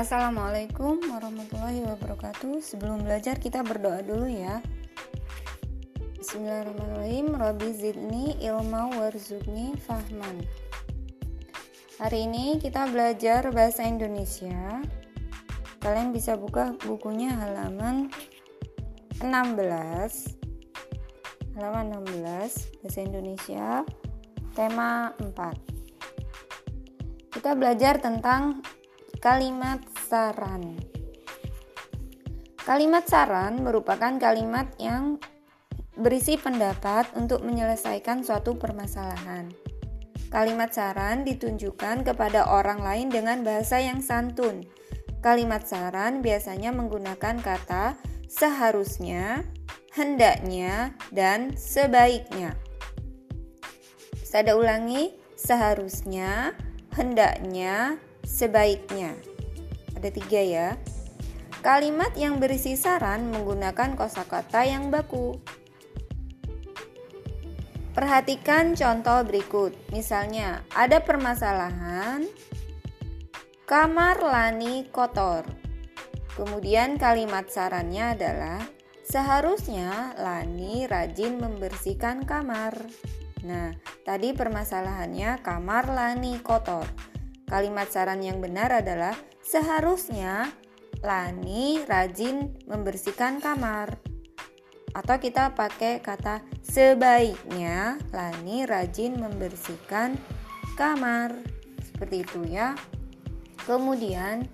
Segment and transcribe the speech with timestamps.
[0.00, 2.64] Assalamualaikum warahmatullahi wabarakatuh.
[2.64, 4.64] Sebelum belajar kita berdoa dulu ya.
[6.16, 7.36] Bismillahirrahmanirrahim.
[7.36, 10.40] Rabbi zidni ilma warzuqni fahman.
[12.00, 14.80] Hari ini kita belajar bahasa Indonesia.
[15.84, 18.08] Kalian bisa buka bukunya halaman
[19.20, 19.28] 16.
[21.60, 23.84] Halaman 16 bahasa Indonesia
[24.56, 27.36] tema 4.
[27.36, 28.64] Kita belajar tentang
[29.20, 30.74] Kalimat saran.
[32.66, 35.22] Kalimat saran merupakan kalimat yang
[35.94, 39.54] berisi pendapat untuk menyelesaikan suatu permasalahan.
[40.34, 44.66] Kalimat saran ditunjukkan kepada orang lain dengan bahasa yang santun.
[45.22, 47.94] Kalimat saran biasanya menggunakan kata
[48.26, 49.46] seharusnya,
[49.94, 52.58] hendaknya, dan sebaiknya.
[54.22, 56.54] Saya ulangi, seharusnya,
[56.94, 59.18] hendaknya, sebaiknya.
[60.00, 60.68] Ada tiga ya.
[61.60, 65.36] Kalimat yang berisi saran menggunakan kosakata yang baku.
[67.92, 69.76] Perhatikan contoh berikut.
[69.92, 72.24] Misalnya, ada permasalahan
[73.68, 75.44] kamar Lani kotor.
[76.32, 78.64] Kemudian kalimat sarannya adalah
[79.04, 82.72] seharusnya Lani rajin membersihkan kamar.
[83.44, 83.76] Nah,
[84.08, 86.88] tadi permasalahannya kamar Lani kotor.
[87.50, 90.54] Kalimat saran yang benar adalah seharusnya
[91.02, 93.98] Lani rajin membersihkan kamar.
[94.94, 100.14] Atau kita pakai kata sebaiknya Lani rajin membersihkan
[100.78, 101.34] kamar.
[101.82, 102.78] Seperti itu ya.
[103.66, 104.46] Kemudian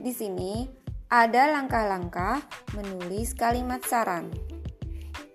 [0.00, 0.64] di sini
[1.12, 2.40] ada langkah-langkah
[2.72, 4.32] menulis kalimat saran.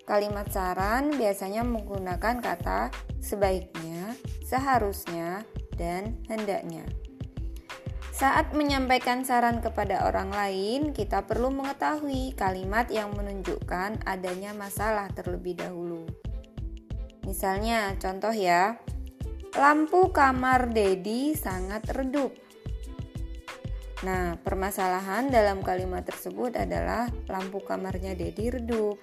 [0.02, 2.90] Kalimat saran biasanya menggunakan kata
[3.22, 5.46] sebaiknya, seharusnya,
[5.78, 6.84] dan hendaknya.
[8.14, 15.58] Saat menyampaikan saran kepada orang lain, kita perlu mengetahui kalimat yang menunjukkan adanya masalah terlebih
[15.58, 16.06] dahulu.
[17.26, 18.78] Misalnya, contoh ya,
[19.58, 22.30] lampu kamar Dedi sangat redup.
[24.06, 28.94] Nah, permasalahan dalam kalimat tersebut adalah lampu kamarnya Dedi redup.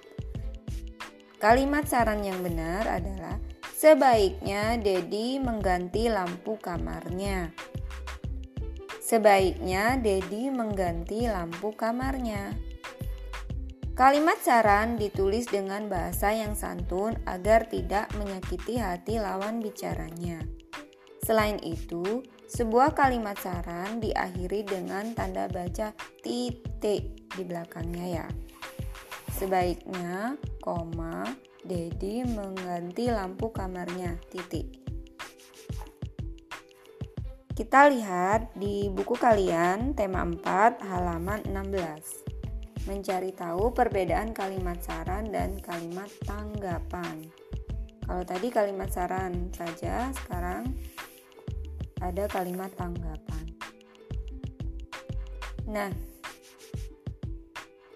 [1.36, 3.36] Kalimat saran yang benar adalah
[3.76, 7.71] sebaiknya Dedi mengganti lampu kamarnya.
[9.12, 12.56] Sebaiknya Dedi mengganti lampu kamarnya.
[13.92, 20.40] Kalimat saran ditulis dengan bahasa yang santun agar tidak menyakiti hati lawan bicaranya.
[21.28, 25.92] Selain itu, sebuah kalimat saran diakhiri dengan tanda baca
[26.24, 28.28] titik di belakangnya ya.
[29.36, 31.28] Sebaiknya, koma,
[31.68, 34.81] Dedi mengganti lampu kamarnya, titik.
[37.62, 42.90] Kita lihat di buku kalian tema 4 halaman 16.
[42.90, 47.22] Mencari tahu perbedaan kalimat saran dan kalimat tanggapan.
[48.02, 50.74] Kalau tadi kalimat saran saja, sekarang
[52.02, 53.46] ada kalimat tanggapan.
[55.70, 55.94] Nah,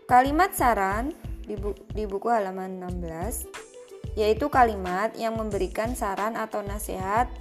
[0.06, 1.10] kalimat saran
[1.42, 7.34] di, bu di buku halaman 16 yaitu kalimat yang memberikan saran atau nasihat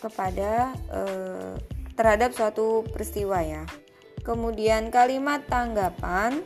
[0.00, 1.54] kepada eh,
[1.94, 3.68] terhadap suatu peristiwa ya.
[4.24, 6.40] Kemudian kalimat tanggapan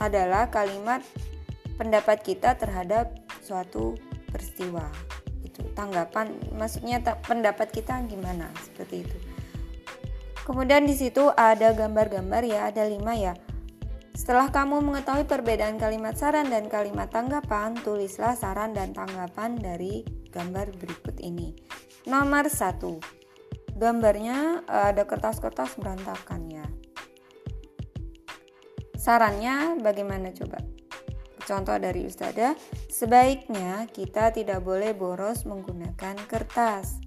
[0.00, 1.04] adalah kalimat
[1.76, 3.12] pendapat kita terhadap
[3.44, 3.96] suatu
[4.32, 4.88] peristiwa.
[5.44, 9.16] Itu tanggapan maksudnya pendapat kita gimana seperti itu.
[10.44, 13.32] Kemudian di situ ada gambar-gambar ya, ada lima ya.
[14.12, 20.74] Setelah kamu mengetahui perbedaan kalimat saran dan kalimat tanggapan, tulislah saran dan tanggapan dari gambar
[20.74, 21.54] berikut ini.
[22.10, 22.98] Nomor satu,
[23.78, 26.66] gambarnya eh, ada kertas-kertas berantakan ya.
[28.98, 30.58] Sarannya bagaimana coba?
[31.44, 32.56] Contoh dari Ustazah,
[32.88, 37.04] sebaiknya kita tidak boleh boros menggunakan kertas.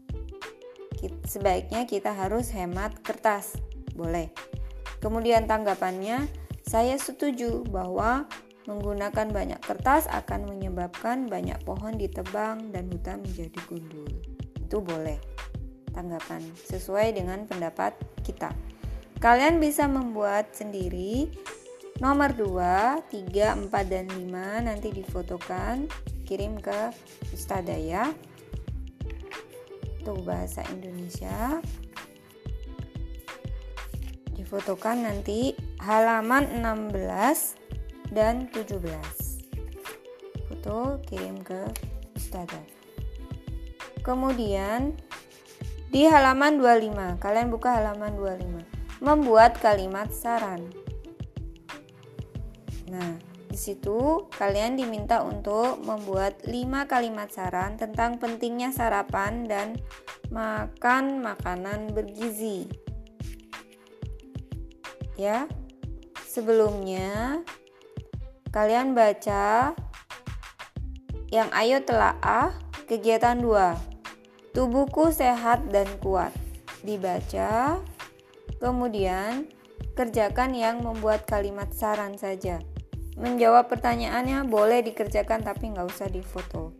[1.25, 3.57] Sebaiknya kita harus hemat kertas.
[3.97, 4.29] Boleh.
[5.02, 6.29] Kemudian tanggapannya,
[6.61, 8.29] saya setuju bahwa
[8.67, 14.11] menggunakan banyak kertas akan menyebabkan banyak pohon ditebang dan hutan menjadi gundul
[14.67, 15.16] itu boleh
[15.96, 17.96] tanggapan sesuai dengan pendapat
[18.28, 18.52] kita.
[19.23, 21.31] Kalian bisa membuat sendiri
[22.03, 25.87] nomor 2, 3, 4 dan 5 nanti difotokan
[26.28, 26.91] kirim ke
[27.31, 28.11] Ustazah ya.
[30.03, 31.64] Tuh bahasa Indonesia.
[34.37, 37.66] Difotokan nanti halaman 16
[38.11, 38.79] dan 17.
[40.47, 41.67] Foto kirim ke
[42.15, 42.63] Ustazah.
[44.03, 44.95] Kemudian
[45.91, 48.77] di halaman 25, kalian buka halaman 25.
[48.97, 50.65] membuat kalimat saran.
[52.89, 59.77] Nah, di situ kalian diminta untuk membuat 5 kalimat saran tentang pentingnya sarapan dan
[60.33, 62.67] makan makanan bergizi.
[65.17, 65.49] Ya.
[66.27, 67.41] Sebelumnya
[68.52, 69.76] kalian baca
[71.28, 72.55] yang ayo telaah
[72.88, 74.55] kegiatan 2.
[74.55, 76.32] Tubuhku sehat dan kuat.
[76.82, 77.84] Dibaca.
[78.58, 79.52] Kemudian
[79.94, 82.64] kerjakan yang membuat kalimat saran saja.
[83.20, 86.72] Menjawab pertanyaannya boleh dikerjakan tapi nggak usah difoto.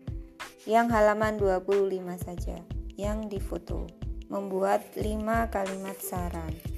[0.64, 2.58] Yang halaman 25 saja
[2.96, 3.90] yang difoto.
[4.32, 6.77] Membuat 5 kalimat saran.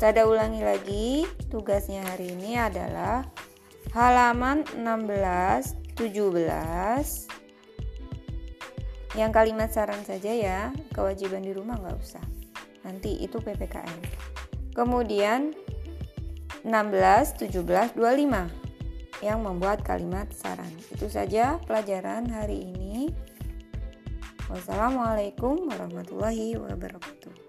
[0.00, 3.20] Ustada ulangi lagi, tugasnya hari ini adalah
[3.92, 7.28] halaman 16, 17.
[9.12, 12.24] Yang kalimat saran saja ya, kewajiban di rumah nggak usah.
[12.80, 14.00] Nanti itu PPKN.
[14.72, 15.52] Kemudian
[16.64, 18.48] 16, 17, 25
[19.20, 20.72] yang membuat kalimat saran.
[20.96, 23.12] Itu saja pelajaran hari ini.
[24.48, 27.39] Wassalamualaikum warahmatullahi wabarakatuh.